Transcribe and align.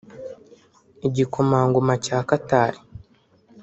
Igikomangoma 1.07 1.93
cya 2.05 2.17
Qatar 2.29 2.73